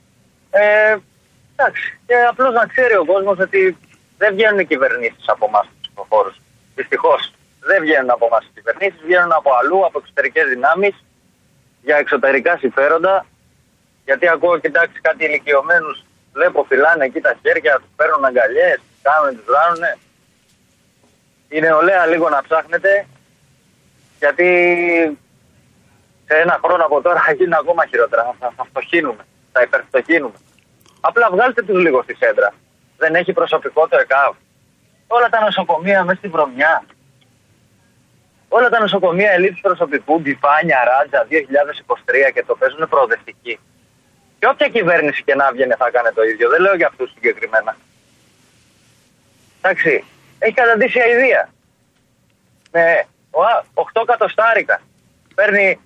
ε, 0.59 0.97
εντάξει, 1.55 1.99
και 2.07 2.15
απλώς 2.29 2.53
να 2.53 2.65
ξέρει 2.65 2.95
ο 2.95 3.05
κόσμος 3.05 3.39
ότι 3.39 3.77
δεν 4.17 4.33
βγαίνουν 4.33 4.59
οι 4.59 4.65
κυβερνήσεις 4.65 5.27
από 5.27 5.45
εμάς 5.45 5.65
τους 5.67 5.77
ψηφοφόρους. 5.81 6.35
Δυστυχώς. 6.75 7.33
Δεν 7.59 7.81
βγαίνουν 7.81 8.09
από 8.09 8.25
εμάς 8.25 8.43
οι 8.45 8.51
κυβερνήσεις, 8.53 9.01
βγαίνουν 9.05 9.31
από 9.31 9.51
αλλού, 9.59 9.85
από 9.85 9.99
εξωτερικές 9.99 10.47
δυνάμεις, 10.47 10.95
για 11.81 11.97
εξωτερικά 11.97 12.57
συμφέροντα. 12.57 13.25
Γιατί 14.05 14.27
ακούω, 14.27 14.57
κοιτάξει, 14.57 14.99
κάτι 15.01 15.25
ηλικιωμένους 15.25 16.05
βλέπω 16.33 16.65
φυλάνε 16.69 17.05
εκεί 17.05 17.19
τα 17.21 17.33
χέρια, 17.41 17.75
τους 17.75 17.91
παίρνουν 17.95 18.25
αγκαλιές, 18.25 18.79
κάνουν, 19.01 19.35
τους 19.35 19.45
δράνουνε. 19.45 19.97
Η 21.49 21.59
νεολαία 21.59 22.05
λίγο 22.05 22.29
να 22.29 22.41
ψάχνετε, 22.41 23.07
γιατί 24.19 24.47
σε 26.27 26.35
ένα 26.35 26.59
χρόνο 26.63 26.83
από 26.85 27.01
τώρα 27.01 27.19
θα 27.25 27.31
γίνουν 27.37 27.53
ακόμα 27.53 27.85
χειρότερα. 27.85 28.35
Θα, 28.39 28.53
θα 28.55 28.63
φτωχύνουμε, 28.69 29.23
θα 29.55 29.61
υπερφτωχύνουμε. 29.61 30.37
Απλά 30.99 31.29
βγάλτε 31.31 31.61
τους 31.61 31.79
λίγο 31.85 32.03
στη 32.03 32.15
σέντρα. 32.15 32.53
Δεν 32.97 33.15
έχει 33.15 33.33
προσωπικό 33.33 33.87
το 33.87 33.97
ΕΚΑΒ. 33.97 34.33
Όλα 35.07 35.29
τα 35.29 35.39
νοσοκομεία 35.39 36.03
μέσα 36.03 36.17
στη 36.17 36.27
βρωμιά. 36.27 36.83
Όλα 38.49 38.69
τα 38.69 38.79
νοσοκομεία 38.79 39.31
ελίτ 39.31 39.57
προσωπικού, 39.61 40.19
Μπιφάνια, 40.19 40.79
Ράτζα 40.89 41.27
2023 41.29 42.31
και 42.33 42.43
το 42.43 42.55
παίζουν 42.55 42.89
προοδευτικοί. 42.89 43.59
Και 44.39 44.47
όποια 44.47 44.67
κυβέρνηση 44.67 45.23
και 45.23 45.35
να 45.35 45.51
βγαίνει 45.51 45.73
θα 45.73 45.89
κάνει 45.91 46.11
το 46.15 46.23
ίδιο. 46.23 46.49
Δεν 46.49 46.61
λέω 46.61 46.75
για 46.75 46.87
αυτούς 46.87 47.11
συγκεκριμένα. 47.11 47.75
Εντάξει, 49.61 50.03
έχει 50.39 50.53
καταντήσει 50.53 50.99
αηδία. 50.99 51.49
Με 52.71 53.05
8 53.73 54.01
εκατοστάρικα 54.01 54.81
παίρνει 55.35 55.79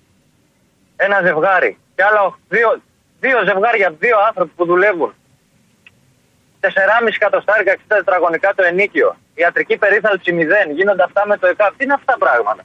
ένα 0.96 1.20
ζευγάρι 1.22 1.78
και 1.94 2.04
άλλα 2.04 2.38
δύο, 2.48 2.82
δύο 3.20 3.38
ζευγάρια, 3.48 3.88
δύο 3.98 4.16
άνθρωποι 4.28 4.52
που 4.56 4.64
δουλεύουν. 4.64 5.14
4,5 6.60 6.68
εκατοστάρικα 7.14 7.72
60 7.76 7.78
τετραγωνικά 7.86 8.48
το 8.56 8.62
ενίκιο. 8.70 9.16
Ιατρική 9.34 9.76
περίθαλψη 9.76 10.30
0. 10.38 10.74
Γίνονται 10.74 11.02
αυτά 11.02 11.22
με 11.26 11.36
το 11.36 11.46
ΕΚΑΒ. 11.46 11.72
Τι 11.76 11.84
είναι 11.84 11.92
αυτά 11.92 12.12
τα 12.12 12.18
πράγματα; 12.18 12.62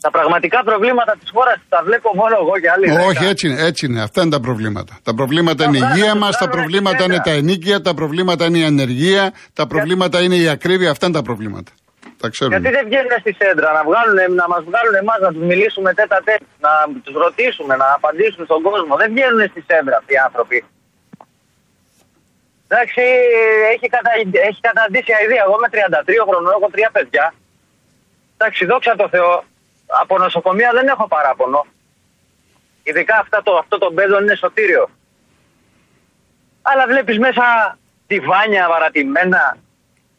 Τα 0.00 0.10
πραγματικά 0.10 0.64
προβλήματα 0.64 1.16
της 1.20 1.30
χώρας 1.34 1.58
τα 1.68 1.82
βλέπω 1.84 2.10
μόνο 2.14 2.36
εγώ 2.40 2.58
και 2.62 2.70
άλλοι. 2.70 2.90
Όχι, 3.08 3.24
έτσι 3.24 3.46
είναι, 3.48 3.62
έτσι 3.62 3.86
είναι. 3.86 4.02
Αυτά 4.02 4.20
είναι 4.22 4.30
τα 4.30 4.40
προβλήματα. 4.40 4.98
Τα 5.02 5.14
προβλήματα 5.14 5.64
είναι 5.64 5.78
η 5.78 5.82
υγεία 5.90 6.14
μας, 6.14 6.36
τα 6.36 6.48
προβλήματα 6.48 7.04
είναι 7.04 7.20
τα 7.24 7.30
ενίκια, 7.30 7.80
τα 7.80 7.94
προβλήματα 7.94 8.44
είναι 8.46 8.58
η 8.58 8.64
ανεργία, 8.64 9.32
τα 9.52 9.66
προβλήματα 9.66 10.22
είναι 10.22 10.36
η 10.36 10.48
ακρίβεια. 10.48 10.90
Αυτά 10.90 11.06
είναι 11.06 11.14
τα 11.14 11.22
προβλήματα. 11.22 11.72
Τα 12.20 12.28
ξέρουμε. 12.28 12.56
Γιατί 12.56 12.76
δεν 12.76 12.84
βγαίνουν 12.88 13.14
στη 13.20 13.32
σέντρα 13.40 13.68
να, 13.72 13.82
βγάλουν, 13.88 14.34
να 14.34 14.46
μας 14.52 14.62
βγάλουν 14.68 14.94
εμάς 15.02 15.18
να 15.26 15.30
τους 15.32 15.44
μιλήσουμε 15.50 15.90
τέτα 15.94 16.18
τέτα, 16.28 16.46
να 16.66 16.72
τους 17.04 17.14
ρωτήσουμε, 17.24 17.76
να 17.76 17.88
απαντήσουν 17.98 18.44
στον 18.44 18.62
κόσμο. 18.62 18.96
Δεν 18.96 19.08
βγαίνουν 19.14 19.42
στη 19.52 19.60
σέντρα 19.68 19.96
αυτοί 19.96 20.12
οι 20.14 20.22
άνθρωποι. 20.26 20.58
Εντάξει, 22.68 23.02
έχει, 23.74 23.86
κατα... 23.94 24.10
έχει 24.48 24.60
καταντήσει 24.68 25.12
αηδία. 25.18 25.42
Εγώ 25.46 25.54
είμαι 25.58 25.70
33 25.70 26.28
χρονών, 26.28 26.52
έχω 26.56 26.68
τρία 26.74 26.90
παιδιά. 26.92 27.34
Εντάξει, 28.36 28.64
δόξα 28.64 28.96
τω 28.96 29.08
Θεώ, 29.08 29.44
από 30.02 30.18
νοσοκομεία 30.18 30.70
δεν 30.72 30.86
έχω 30.88 31.08
παράπονο. 31.08 31.66
Ειδικά 32.82 33.16
αυτό 33.18 33.42
το, 33.42 33.56
αυτό 33.56 33.78
το 33.78 33.92
μπέδο 33.92 34.20
είναι 34.20 34.34
σωτήριο. 34.34 34.90
Αλλά 36.62 36.86
βλέπεις 36.86 37.18
μέσα 37.18 37.44
τη 38.06 38.20
βάνια 38.20 38.68
βαρατημένα, 38.68 39.56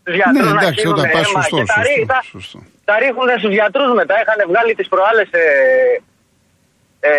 τους 0.05 0.15
Ναι, 0.15 0.21
γιατρούς 0.21 0.51
να 0.53 0.61
εντάξει, 0.61 0.79
χύνουν 0.79 0.97
όταν 0.97 1.09
πας 1.15 1.27
αίμα 1.29 1.41
σωστό, 1.41 1.57
και 1.57 1.63
τα, 1.73 1.81
ρί- 1.81 1.97
σωστό, 1.97 2.13
τα, 2.13 2.19
σωστό. 2.33 2.59
τα 2.87 2.93
ρίχνουν 3.01 3.29
στους 3.41 3.53
γιατρούς 3.59 3.89
μετά. 4.01 4.13
Είχαν 4.21 4.39
βγάλει 4.51 4.73
τις 4.79 4.87
προάλλες 4.93 5.29
ε, 5.31 5.45
ε, 6.99 7.11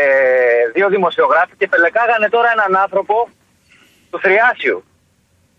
δύο 0.74 0.88
δημοσιογράφοι 0.94 1.54
και 1.60 1.66
πελεκάγανε 1.72 2.28
τώρα 2.28 2.48
έναν 2.56 2.72
άνθρωπο 2.84 3.28
του 4.10 4.18
Θριάσιου. 4.24 4.78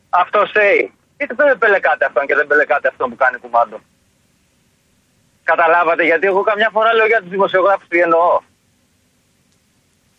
Αυτό 0.10 0.40
say. 0.56 0.78
Γιατί 1.18 1.34
δεν 1.36 1.58
πελεκάτε 1.58 2.06
αυτόν 2.06 2.24
και 2.28 2.36
δεν 2.36 2.48
πελεκάτε 2.48 2.88
αυτόν 2.88 3.10
που 3.10 3.16
κάνει 3.16 3.38
κουμάντο. 3.38 3.78
Καταλάβατε 5.44 6.04
γιατί 6.04 6.26
εγώ 6.28 6.42
καμιά 6.42 6.70
φορά 6.74 6.94
λέω 6.94 7.08
για 7.08 7.20
τους 7.22 7.30
δημοσιογράφους 7.30 7.88
τι 7.88 8.00
εννοώ. 8.00 8.40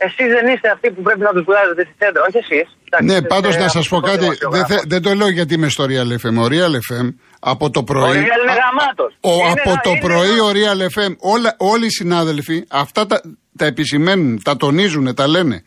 Εσείς 0.00 0.26
δεν 0.36 0.46
είστε 0.54 0.68
αυτοί 0.70 0.90
που 0.90 1.02
πρέπει 1.02 1.20
να 1.20 1.32
τους 1.32 1.44
βγάζετε 1.44 1.82
στη 1.82 1.94
σέντρα, 1.98 2.22
όχι 2.28 2.38
εσείς. 2.44 2.66
Ναι, 3.02 3.22
πάντως 3.22 3.56
να 3.56 3.68
σας 3.68 3.88
πω 3.88 4.00
κάτι. 4.00 4.26
Δεν, 4.50 4.66
θε- 4.66 4.84
δεν 4.86 5.02
το 5.02 5.14
λέω 5.14 5.28
γιατί 5.28 5.54
είμαι 5.54 5.68
στο 5.68 5.84
Real 5.84 6.10
FM. 6.22 6.36
Ο 6.44 6.46
Real 6.54 6.74
FM 6.88 7.06
από 7.40 7.70
το 7.70 7.82
πρωί. 7.82 8.08
Ο 8.10 8.12
Real 8.12 8.42
είναι 8.42 8.52
α- 8.52 8.58
γαμάτος. 8.62 9.12
ο- 9.20 9.32
Είναι 9.32 9.50
από 9.60 9.70
γα- 9.70 9.80
το 9.80 9.90
είναι 9.90 10.00
πρωί 10.00 10.34
γα- 10.36 10.44
ο 10.44 10.50
Real 10.58 10.80
FM, 10.96 11.12
όλα, 11.18 11.54
όλοι 11.58 11.86
οι 11.86 11.90
συνάδελφοι 11.90 12.64
αυτά 12.70 13.06
τα, 13.06 13.20
τα 13.58 13.64
επισημαίνουν, 13.66 14.42
τα 14.42 14.56
τονίζουν, 14.56 15.14
τα 15.14 15.26
λένε. 15.28 15.62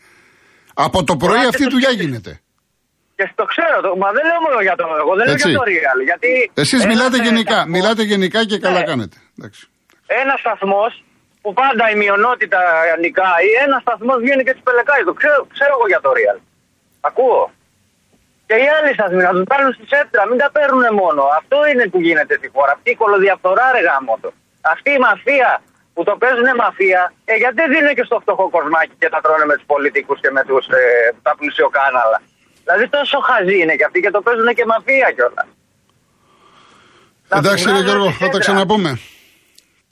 Από 0.73 1.03
το 1.03 1.15
πρωί 1.17 1.29
Ωραία, 1.37 1.47
αυτή 1.49 1.61
η 1.61 1.65
και 1.65 1.71
το 1.71 1.75
δουλειά 1.75 1.89
σκέφτεσαι. 1.89 2.09
γίνεται. 2.09 2.41
Και 3.15 3.31
το 3.35 3.45
ξέρω, 3.51 3.77
το, 3.85 3.89
μα 4.03 4.09
δεν 4.15 4.23
λέω 4.29 4.39
μόνο 4.47 4.61
για 4.67 4.75
το 4.79 4.83
εγώ, 5.01 5.13
δεν 5.19 5.27
Έτσι. 5.33 5.47
λέω 5.47 5.55
για 5.55 5.59
το 5.63 5.71
Real. 5.71 5.99
Γιατί 6.09 6.51
Εσείς 6.53 6.81
ένας, 6.83 6.85
μιλάτε 6.91 7.17
ε, 7.21 7.23
γενικά. 7.27 7.53
σταθμός- 7.53 7.73
Μιλάτε 7.75 8.03
γενικά 8.11 8.39
και 8.45 8.57
καλά 8.65 8.79
Ναι. 8.79 8.85
κάνετε. 8.91 9.17
Εντάξει. 9.37 9.61
Ένας 10.21 10.39
σταθμός 10.39 10.91
που 11.41 11.49
πάντα 11.61 11.83
η 11.93 11.95
μειονότητα 12.01 12.61
νικάει, 13.03 13.47
ένας 13.65 13.81
σταθμός 13.85 14.17
βγαίνει 14.23 14.43
και 14.47 14.53
τους 14.55 14.65
πελεκάει. 14.67 15.03
Το 15.09 15.13
ξέρω, 15.19 15.39
ξέρω 15.55 15.73
εγώ 15.77 15.85
για 15.91 16.01
το 16.05 16.09
Real. 16.17 16.37
Ακούω. 17.09 17.43
Και 18.47 18.55
οι 18.63 18.67
άλλοι 18.75 18.91
σταθμοί 18.97 19.21
να 19.29 19.33
τους 19.35 19.47
πάρουν 19.51 19.71
στη 19.77 19.85
σέντρα, 19.91 20.23
μην 20.29 20.37
τα 20.43 20.49
παίρνουν 20.55 20.85
μόνο. 21.01 21.21
Αυτό 21.39 21.57
είναι 21.69 21.83
που 21.91 21.99
γίνεται 22.07 22.33
στη 22.41 22.47
χώρα. 22.53 22.71
Αυτή 22.77 22.89
η 22.95 22.97
κολοδιαφθορά, 23.01 23.65
ρε 23.75 23.81
γάμο 23.87 24.13
το. 24.21 24.29
Αυτή 24.73 24.89
η 24.97 24.99
μαφία 25.07 25.49
που 25.93 26.01
το 26.07 26.13
παίζουν 26.21 26.49
μαφία, 26.65 27.01
ε, 27.29 27.33
γιατί 27.41 27.55
δεν 27.61 27.69
δίνουν 27.73 27.93
και 27.97 28.05
στο 28.09 28.17
φτωχό 28.23 28.45
κοσμάκι 28.55 28.95
και 29.01 29.09
τα 29.13 29.19
τρώνε 29.23 29.45
με 29.51 29.55
τους 29.57 29.67
πολιτικούς 29.73 30.19
και 30.23 30.31
με 30.37 30.43
τους, 30.49 30.65
ε, 30.67 30.81
τα 31.25 31.31
πλουσιοκάναλα. 31.37 32.19
Δηλαδή 32.63 32.85
τόσο 32.97 33.17
χαζοί 33.27 33.57
είναι 33.61 33.75
και 33.79 33.85
αυτοί 33.87 33.99
και 34.03 34.11
το 34.15 34.21
παίζουν 34.25 34.49
και 34.57 34.65
μαφία 34.73 35.07
κιόλας. 35.15 35.47
Εντάξει, 37.37 37.65
κύριε 37.65 37.83
Γιώργο, 37.87 38.11
θα 38.11 38.29
τα 38.29 38.39
ξαναπούμε. 38.39 38.91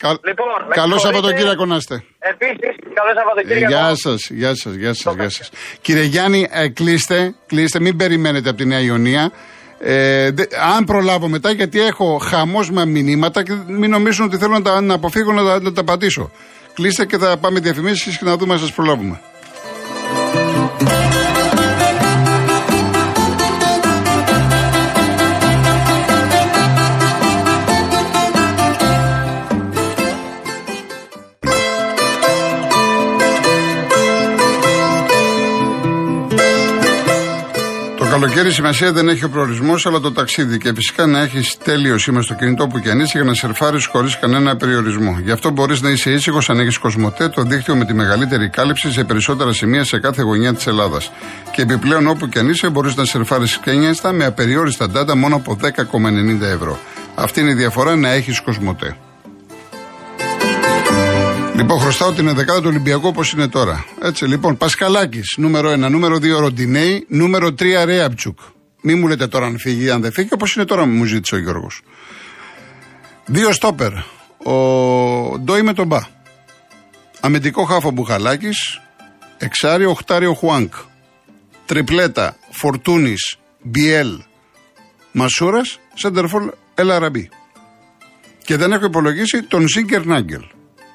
Κα... 0.01 0.09
Λοιπόν, 0.09 0.47
με 0.67 0.73
Καλό 0.75 0.93
συγχωρείτε. 0.93 1.21
Σαββατοκύριακο 1.21 1.65
να 1.65 1.75
είστε. 1.75 2.03
Επίσης, 2.19 2.75
καλό 2.93 3.09
Ε, 3.09 3.13
Σαββατοκύριακο. 3.19 3.67
Γεια 3.73 3.95
σας, 3.95 4.29
γεια 4.29 4.55
σας, 4.55 4.73
γεια 4.73 4.93
σας. 4.93 5.13
Γεια 5.15 5.29
σας. 5.29 5.49
Κύριε 5.81 6.03
Γιάννη, 6.03 6.47
ε, 6.51 6.67
κλείστε, 6.69 7.35
κλείστε, 7.45 7.79
μην 7.79 7.97
περιμένετε 7.97 8.49
από 8.49 8.57
τη 8.57 8.65
Νέα 8.65 8.79
Ιωνία. 8.79 9.31
Ε, 9.79 10.31
δε- 10.31 10.45
αν 10.75 10.85
προλάβω 10.85 11.27
μετά, 11.27 11.51
γιατί 11.51 11.81
έχω 11.81 12.17
χαμός 12.17 12.71
με 12.71 12.85
μηνύματα 12.85 13.43
και 13.43 13.53
μην 13.67 13.89
νομίζουν 13.89 14.25
ότι 14.25 14.37
θέλω 14.37 14.53
να 14.53 14.61
τα 14.61 14.81
να 14.81 14.93
αποφύγω 14.93 15.31
να 15.33 15.43
τα, 15.43 15.61
να 15.61 15.73
τα 15.73 15.83
πατήσω. 15.83 16.31
Κλείστε 16.73 17.05
και 17.05 17.17
θα 17.17 17.37
πάμε 17.37 17.59
διαφημίσεις 17.59 18.17
και 18.17 18.25
να 18.25 18.37
δούμε 18.37 18.53
αν 18.53 18.59
σας 18.59 18.73
προλάβουμε. 18.73 19.21
Καλοκαίρι 38.19 38.51
σημασία 38.51 38.91
δεν 38.91 39.09
έχει 39.09 39.23
ο 39.23 39.29
προορισμός, 39.29 39.85
αλλά 39.85 39.99
το 39.99 40.11
ταξίδι. 40.11 40.57
Και 40.57 40.73
φυσικά 40.73 41.05
να 41.05 41.19
έχεις 41.21 41.57
τέλειο 41.57 41.97
σήμα 41.97 42.21
στο 42.21 42.33
κινητό 42.33 42.67
που 42.67 42.79
και 42.79 42.89
αν 42.89 42.99
είσαι 42.99 43.17
για 43.17 43.23
να 43.23 43.33
σερφάρεις 43.33 43.85
χωρίς 43.85 44.19
κανένα 44.19 44.55
περιορισμό. 44.55 45.19
Γι' 45.23 45.31
αυτό 45.31 45.49
μπορείς 45.49 45.81
να 45.81 45.89
είσαι 45.89 46.11
ήσυχος 46.11 46.49
αν 46.49 46.59
έχεις 46.59 46.77
Κοσμοτέ, 46.77 47.29
το 47.29 47.41
δίκτυο 47.41 47.75
με 47.75 47.85
τη 47.85 47.93
μεγαλύτερη 47.93 48.49
κάλυψη 48.49 48.91
σε 48.91 49.03
περισσότερα 49.03 49.53
σημεία 49.53 49.83
σε 49.83 49.99
κάθε 49.99 50.21
γωνιά 50.21 50.53
της 50.53 50.67
Ελλάδας. 50.67 51.11
Και 51.51 51.61
επιπλέον 51.61 52.07
όπου 52.07 52.27
και 52.29 52.39
αν 52.39 52.49
είσαι 52.49 52.69
μπορείς 52.69 52.95
να 52.95 53.05
σερφάρεις 53.05 53.51
σκένιαστα 53.51 54.11
με 54.11 54.25
απεριόριστα 54.25 54.87
data 54.95 55.15
μόνο 55.15 55.35
από 55.35 55.57
10,90 55.61 56.41
ευρώ. 56.41 56.79
Αυτή 57.15 57.39
είναι 57.39 57.51
η 57.51 57.55
διαφορά 57.55 57.95
να 57.95 58.09
έχεις 58.09 58.41
Κοσμοτέ. 58.41 58.95
Λοιπόν, 61.59 61.79
χρωστάω 61.79 62.13
την 62.13 62.29
11η 62.29 62.61
του 62.61 62.65
Ολυμπιακού 62.65 63.07
όπως 63.07 63.31
είναι 63.31 63.47
τώρα. 63.47 63.85
Έτσι, 64.01 64.25
λοιπόν, 64.25 64.57
Πασκαλάκη, 64.57 65.21
νούμερο 65.37 65.71
1. 65.71 65.89
Νούμερο 65.89 66.15
2, 66.15 66.39
Ροντινέη. 66.39 67.05
Νούμερο 67.07 67.53
3, 67.53 67.85
Ρέαμπτσουκ. 67.85 68.39
Μη 68.81 68.95
μου 68.95 69.07
λέτε 69.07 69.27
τώρα 69.27 69.45
αν 69.45 69.59
φύγει 69.59 69.83
ή 69.83 69.89
αν 69.89 70.01
δεν 70.01 70.11
φύγει, 70.11 70.29
όπως 70.31 70.55
είναι 70.55 70.65
τώρα 70.65 70.85
μου 70.85 71.03
ζήτησε 71.03 71.35
ο 71.35 71.37
Γιώργος. 71.37 71.81
Δύο 73.25 73.51
στόπερ. 73.51 73.91
Ο 74.37 74.53
Ντόι 75.39 75.61
με 75.61 75.73
τον 75.73 75.87
Μπα. 75.87 75.99
Αμυντικό 77.19 77.63
χαφ 77.63 77.86
ο 77.86 77.91
Μπουχαλάκης. 77.91 78.79
Εξάρι, 79.37 79.85
οχτάριο 79.85 80.33
Χουάνγκ. 80.33 80.73
Τριπλέτα 81.65 82.35
Φορτούνης, 82.51 83.37
Μπιέλ, 83.61 84.23
Μασούρας, 85.11 85.79
σέντερ 85.93 86.24
φορ, 86.24 86.49
Ελ 86.75 86.87
Αραμπί. 86.87 87.29
Και 88.43 88.57
δεν 88.57 88.71
έχω 88.71 88.85
υπολογίσει 88.85 89.43
τον 89.43 89.67
Σίγκερ 89.67 90.05
Νάγκελ. 90.05 90.43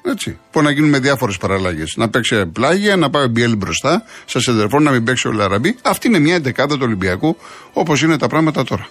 Έτσι. 0.07 0.37
Που 0.51 0.61
να 0.61 0.71
γίνουν 0.71 0.89
με 0.89 0.99
διάφορες 0.99 1.37
παραλλαγές. 1.37 1.93
Να 1.95 2.09
παίξει 2.09 2.45
πλάγια, 2.45 2.95
να 2.95 3.09
πάει 3.09 3.23
ο 3.23 3.27
Μπιέλ 3.27 3.55
μπροστά, 3.55 4.03
σα 4.25 4.39
σεντερφόρ 4.39 4.81
να 4.81 4.91
μην 4.91 5.03
παίξει 5.03 5.27
ο 5.27 5.31
Ελ 5.31 5.41
Αραμπί. 5.41 5.75
Αυτή 5.81 6.07
είναι 6.07 6.19
μια 6.19 6.35
εντεκάδα 6.35 6.75
του 6.75 6.81
Ολυμπιακού, 6.83 7.37
όπως 7.73 8.01
είναι 8.01 8.17
τα 8.17 8.27
πράγματα 8.27 8.63
τώρα. 8.63 8.87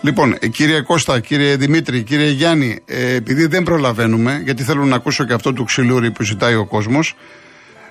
Λοιπόν, 0.00 0.36
ε, 0.38 0.48
κύριε 0.48 0.80
Κώστα, 0.80 1.20
κύριε 1.20 1.56
Δημήτρη, 1.56 2.02
κύριε 2.02 2.30
Γιάννη, 2.30 2.78
ε, 2.84 3.14
επειδή 3.14 3.46
δεν 3.46 3.62
προλαβαίνουμε, 3.62 4.40
γιατί 4.44 4.62
θέλω 4.62 4.84
να 4.84 4.96
ακούσω 4.96 5.24
και 5.24 5.32
αυτό 5.32 5.52
του 5.52 5.64
Ξυλούρη 5.64 6.10
που 6.10 6.22
ζητάει 6.22 6.54
ο 6.54 6.66
κόσμος, 6.66 7.14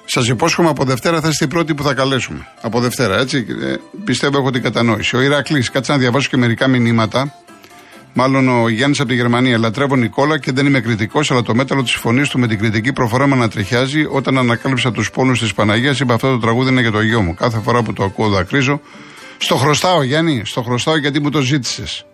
σας 0.06 0.28
υπόσχομαι 0.28 0.70
από 0.70 0.84
Δευτέρα 0.84 1.22
θα 1.22 1.28
είστε 1.28 1.46
οι 1.46 1.48
πρώτοι 1.48 1.74
που 1.74 1.84
θα 1.84 1.94
καλέσουμε. 1.94 2.48
Από 2.62 2.80
Δευτέρα, 2.80 3.20
έτσι. 3.20 3.46
Ε, 3.62 3.76
πιστεύω 4.04 4.38
έχω 4.38 4.52
την 4.52 4.62
κατανόηση. 4.62 5.16
Ο 5.16 5.22
Ηρακλής, 5.22 5.70
κάτσε 5.70 5.92
να 5.92 5.98
διαβάσω 5.98 6.30
και 6.30 6.38
μερικά 6.38 6.68
μηνύματα. 6.68 7.34
Μάλλον 8.18 8.48
ο 8.48 8.70
Γιάννης 8.70 9.00
από 9.00 9.10
τη 9.10 9.16
Γερμανία. 9.16 9.58
Λατρεύω 9.58 9.96
Νικόλα 9.96 10.40
και 10.40 10.52
δεν 10.52 10.66
είμαι 10.66 10.80
κριτικός, 10.80 11.32
αλλά 11.32 11.42
το 11.42 11.56
μέταλλο 11.56 11.84
της 11.84 11.94
φωνής 11.94 12.30
του 12.30 12.40
με 12.40 12.48
την 12.48 12.60
κριτική 12.60 12.94
προφορά 12.94 13.28
με 13.28 13.36
ανατριχιάζει. 13.36 14.06
Όταν 14.10 14.38
ανακάλυψα 14.38 14.92
τους 14.92 15.12
πόνους 15.12 15.40
της 15.40 15.54
Παναγίας, 15.54 16.00
είπα 16.00 16.14
αυτό 16.14 16.32
το 16.32 16.40
τραγούδι 16.40 16.72
είναι 16.72 16.82
για 16.82 16.92
το 16.92 17.02
γιο 17.02 17.22
μου. 17.22 17.34
Κάθε 17.34 17.60
φορά 17.60 17.84
που 17.84 17.94
το 17.94 18.04
ακούω 18.04 18.30
δακρύζω. 18.30 18.82
Στο 19.38 19.56
χρωστάω, 19.56 20.04
Γιάννη, 20.04 20.42
στο 20.46 20.62
χρωστάω 20.62 20.98
γιατί 20.98 21.20
μου 21.20 21.30
το 21.30 21.42
ζήτησες. 21.42 22.06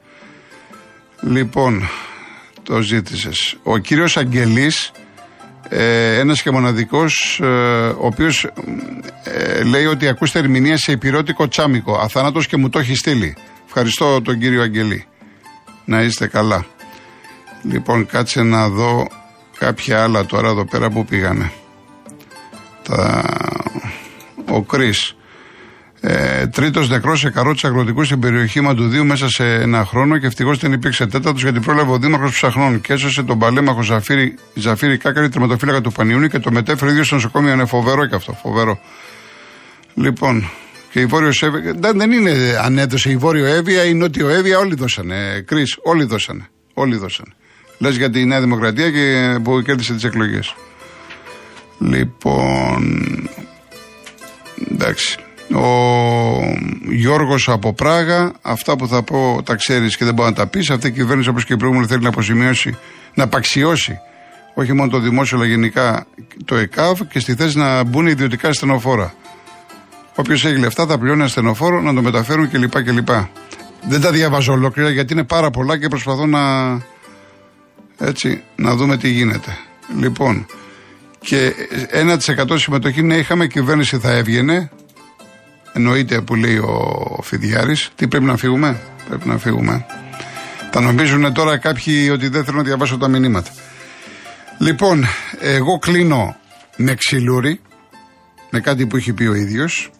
Λοιπόν, 1.22 1.90
το 2.64 2.82
ζήτησες. 2.82 3.58
Ο 3.64 3.78
κύριος 3.78 4.18
Αγγελής, 4.18 4.92
ε, 5.70 6.20
ένας 6.20 6.42
και 6.42 6.52
μοναδικός, 6.52 7.40
ε, 7.44 7.48
ο 7.88 8.06
οποίος 8.06 8.48
ε, 9.24 9.64
λέει 9.64 9.86
ότι 9.86 10.08
ακούστε 10.08 10.40
ερμηνεία 10.40 10.78
σε 10.78 10.92
υπηρώτικο 10.92 11.48
τσάμικο. 11.48 11.94
Αθάνατος 11.94 12.48
και 12.48 12.58
μου 12.58 12.70
το 12.70 12.80
έχει 12.80 12.96
στείλει. 12.96 13.36
Ευχαριστώ 13.66 14.22
τον 14.22 14.40
κύριο 14.40 14.62
Αγγελή. 14.62 15.06
Να 15.92 16.02
είστε 16.02 16.28
καλά. 16.28 16.66
Λοιπόν, 17.64 18.06
κάτσε 18.06 18.42
να 18.42 18.70
δω 18.70 19.08
κάποια 19.58 20.04
άλλα 20.04 20.26
τώρα 20.26 20.50
εδώ 20.50 20.66
πέρα 20.66 20.90
που 20.90 21.06
πήγανε. 21.06 21.52
Τα... 22.84 23.24
Ο 24.50 24.62
Κρίς. 24.62 25.16
Ε, 26.02 26.48
Τρίτος 26.48 26.90
νεκρός 26.90 27.20
σε 27.20 27.30
καρότσα 27.30 27.68
αγροτικού 27.68 28.04
στην 28.04 28.20
περιοχή 28.20 28.62
Μαντουδίου 28.62 29.06
μέσα 29.06 29.30
σε 29.30 29.46
ένα 29.46 29.86
χρόνο 29.86 30.18
και 30.18 30.26
ευτυχώς 30.26 30.58
δεν 30.58 30.72
υπήρξε 30.72 31.06
τέταρτος 31.06 31.42
γιατί 31.42 31.60
πρόλαβε 31.60 31.92
ο 31.92 31.98
Δήμαρχος 31.98 32.32
Ψαχνών 32.32 32.82
και 32.82 32.94
έσωσε 32.94 33.24
τον 33.24 33.40
παλέμαχο 33.40 33.82
Ζαφύρι, 33.82 34.38
Ζαφύρι 34.54 34.98
Κάκαρη, 34.98 35.30
τερματοφύλακα 35.30 35.82
του 35.82 35.92
Πανιούνι 35.92 36.30
και 36.30 36.40
το 36.40 36.52
μετέφερε 36.52 36.92
ίδιος 36.92 37.06
στο 37.06 37.16
νοσοκομείο. 37.16 37.54
Είναι 37.54 37.66
φοβερό 37.66 38.06
και 38.06 38.16
αυτό, 38.16 38.34
φοβερό. 38.34 38.80
Λοιπόν, 39.94 40.50
και 40.92 41.00
η 41.00 41.06
Βόρειος 41.06 41.44
Εύβοια. 41.44 41.74
Δεν, 41.78 41.98
δεν 41.98 42.12
είναι 42.12 42.60
αν 42.64 42.78
έδωσε 42.78 43.10
η 43.10 43.18
Βόρειο 43.18 43.46
Εύβοια 43.46 43.86
ή 43.86 43.90
η 43.92 43.94
Νότιο 43.94 44.30
Εύβοια, 44.30 44.58
όλοι 44.58 44.76
δώσανε. 44.76 45.44
Κρι, 45.48 45.64
όλοι 45.84 46.04
δώσανε. 46.04 46.48
Όλοι 46.74 46.96
δώσανε. 46.96 47.34
Λες 47.78 47.98
για 47.98 48.10
τη 48.10 48.26
Νέα 48.26 48.40
Δημοκρατία 48.40 48.92
και 48.92 49.38
που 49.44 49.62
κέρδισε 49.62 49.94
τις 49.94 50.04
εκλογές. 50.04 50.56
Λοιπόν. 51.80 53.30
Εντάξει. 54.72 55.18
Ο 55.54 55.66
Γιώργος 56.90 57.50
από 57.50 57.74
Πράγα, 57.74 58.34
αυτά 58.42 58.76
που 58.76 58.88
θα 58.88 59.04
πω 59.04 59.42
τα 59.46 59.56
ξέρεις 59.56 59.98
και 59.98 60.06
δεν 60.06 60.14
μπορεί 60.14 60.30
να 60.30 60.36
τα 60.36 60.48
πεις. 60.48 60.70
Αυτή 60.70 60.88
η 60.88 60.92
κυβέρνηση, 60.92 61.30
όπως 61.30 61.46
και 61.46 61.54
η 61.54 61.58
προηγούμενη, 61.58 61.88
θέλει 61.88 62.02
να 62.02 62.10
αποζημιώσει, 62.10 62.78
να 63.14 63.24
απαξιώσει 63.24 64.00
όχι 64.54 64.74
μόνο 64.74 64.90
το 64.90 65.00
δημόσιο, 65.00 65.38
αλλά 65.38 65.46
γενικά 65.46 66.06
το 66.46 66.56
ΕΚΑΒ 66.56 67.02
και 67.10 67.20
στη 67.20 67.36
θέση 67.36 67.58
να 67.58 67.84
μπουν 67.84 68.08
ιδιωτικά 68.08 68.48
ασθενοφόρα. 68.48 69.14
Όποιος 70.16 70.46
έχει 70.46 70.60
λεφτά 70.60 70.86
θα 70.86 70.98
πληρώνει 70.98 71.24
ασθενοφόρο 71.24 71.82
να 71.82 71.94
το 71.94 72.02
μεταφέρουν 72.02 72.50
κλπ. 72.50 72.84
κλπ. 72.84 73.10
Δεν 73.88 74.02
τα 74.02 74.12
διαβάζω 74.12 74.54
ολόκληρα 74.54 74.90
γιατί 74.90 75.14
είναι 75.14 75.24
πάρα 75.24 75.50
πολλά 75.50 75.78
και 75.78 75.88
προσπαθώ 75.88 76.26
να. 76.26 76.42
Έτσι, 77.98 78.44
να 78.56 78.76
δούμε 78.76 78.98
τι 78.98 79.10
γίνεται. 79.10 79.58
Λοιπόν, 80.00 80.46
και 81.20 81.54
1% 82.50 82.60
συμμετοχή, 82.60 83.02
ναι, 83.02 83.16
είχαμε 83.16 83.48
κυβέρνηση 83.48 83.98
θα 83.98 84.12
έβγαινε. 84.12 84.70
Εννοείται 85.74 86.22
που 86.22 86.36
λέει 86.36 86.58
ο 86.58 87.20
Φιδιάρης. 87.24 87.90
Τι 87.96 88.08
πρέπει 88.08 88.26
να 88.26 88.38
φύγουμε, 88.38 88.80
πρέπει 89.08 89.28
να 89.28 89.38
φύγουμε. 89.38 89.86
Θα 90.72 90.82
νομίζουν 90.82 91.34
τώρα 91.34 91.58
κάποιοι 91.58 92.10
ότι 92.14 92.28
δεν 92.28 92.44
θέλω 92.44 92.58
να 92.58 92.64
διαβάσω 92.64 92.98
τα 92.98 93.08
μηνύματα. 93.08 93.52
Λοιπόν, 94.58 95.06
εγώ 95.40 95.78
κλείνω 95.78 96.36
με 96.76 96.96
ξυλούρι, 96.96 97.60
με 98.50 98.60
κάτι 98.60 98.86
που 98.86 98.98
έχει 98.98 99.14
πει 99.14 99.26
ο 99.26 99.36
ίδιος. 99.36 99.92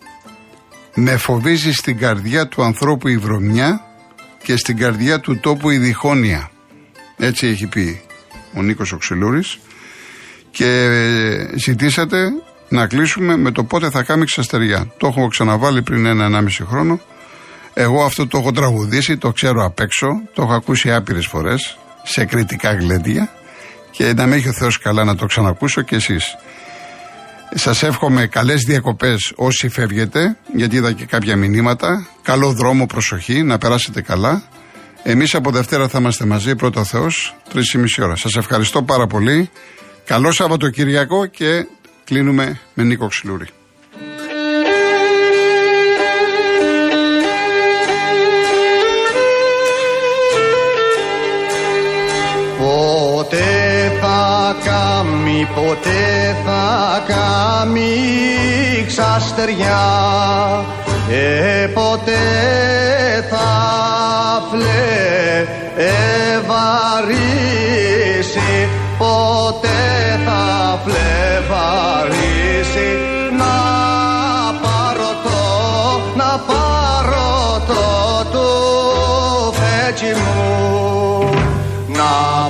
Με 0.94 1.18
φοβίζει 1.18 1.72
στην 1.72 1.98
καρδιά 1.98 2.48
του 2.48 2.64
ανθρώπου 2.64 3.08
η 3.08 3.18
βρωμιά 3.18 3.82
και 4.44 4.56
στην 4.58 4.78
καρδιά 4.78 5.20
του 5.20 5.40
τόπου 5.40 5.70
η 5.70 5.78
διχόνοια. 5.78 6.52
Έτσι 7.18 7.48
έχει 7.48 7.68
πει 7.68 8.02
ο 8.54 8.62
Νίκος 8.62 8.92
Οξελούρης 8.92 9.60
και 10.52 10.90
ζητήσατε 11.56 12.30
να 12.70 12.88
κλείσουμε 12.88 13.38
με 13.38 13.52
το 13.52 13.64
πότε 13.64 13.90
θα 13.90 14.04
κάνει 14.04 14.26
ξαστεριά. 14.26 14.92
Το 14.98 15.08
έχω 15.08 15.28
ξαναβάλει 15.28 15.82
πριν 15.82 16.06
ένα-ενάμιση 16.06 16.64
χρόνο. 16.64 17.00
Εγώ 17.74 18.04
αυτό 18.04 18.28
το 18.28 18.38
έχω 18.38 18.52
τραγουδήσει, 18.52 19.18
το 19.18 19.32
ξέρω 19.32 19.66
απ' 19.66 19.80
έξω, 19.80 20.08
το 20.34 20.42
έχω 20.42 20.54
ακούσει 20.54 20.92
άπειρες 20.92 21.26
φορές 21.26 21.78
σε 22.04 22.26
κριτικά 22.26 22.74
γλέντια 22.74 23.30
και 23.92 24.14
να 24.14 24.28
με 24.28 24.36
έχει 24.36 24.50
ο 24.50 24.54
Θεός 24.54 24.78
καλά 24.78 25.04
να 25.04 25.16
το 25.16 25.26
ξανακούσω 25.26 25.82
και 25.82 25.96
εσείς. 25.96 26.36
Σας 27.56 27.84
εύχομαι 27.84 28.28
καλές 28.28 28.64
διακοπές 28.64 29.34
όσοι 29.36 29.70
φεύγετε, 29.70 30.38
γιατί 30.56 30.76
είδα 30.76 30.92
και 30.92 31.06
κάποια 31.06 31.36
μηνύματα. 31.36 32.08
Καλό 32.22 32.52
δρόμο, 32.52 32.86
προσοχή, 32.86 33.44
να 33.44 33.58
περάσετε 33.58 34.02
καλά. 34.02 34.44
Εμείς 35.04 35.36
από 35.36 35.52
Δευτέρα 35.52 35.88
θα 35.88 36.00
είμαστε 36.00 36.26
μαζί, 36.26 36.56
πρώτο 36.56 36.84
Θεός, 36.84 37.36
τρεις 37.50 37.74
ή 37.74 37.78
μισή 37.78 38.02
ώρα. 38.02 38.16
Σας 38.16 38.36
ευχαριστώ 38.36 38.84
πάρα 38.84 39.08
πολύ. 39.08 39.50
Καλό 40.06 40.32
Σαββατοκυριακό 40.32 41.26
και 41.26 41.68
κλείνουμε 42.04 42.60
με 42.74 42.84
Νίκο 42.84 43.08
Ξυλούρη. 43.08 43.48
Θα 54.02 54.56
κάμει, 54.64 55.48
ποτέ 55.56 56.36
θα 56.46 57.04
κάμει 57.08 57.96
ξαστεριά. 58.88 59.84
Ε, 61.10 61.68
ποτέ 61.68 62.24
θα 63.30 63.50
φλε 64.52 65.46
ευαρύσει 66.36 67.52
ποτέ 68.98 70.20
θα 70.26 70.80
φλεβαρίσει 70.84 72.32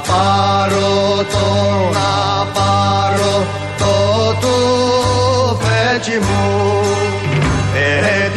πάρω 0.08 1.26
το, 1.34 1.48
να 1.94 2.46
πάρω 2.54 3.46
το 3.78 3.96
του 4.42 4.56
φέτσι 5.60 6.20
μου 6.20 6.82
ε, 7.76 8.30